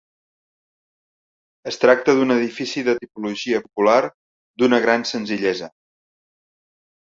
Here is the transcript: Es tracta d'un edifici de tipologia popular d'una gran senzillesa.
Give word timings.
Es 1.71 1.77
tracta 1.83 2.15
d'un 2.21 2.35
edifici 2.37 2.83
de 2.89 2.97
tipologia 3.03 3.61
popular 3.67 4.01
d'una 4.63 4.83
gran 4.89 5.09
senzillesa. 5.13 5.71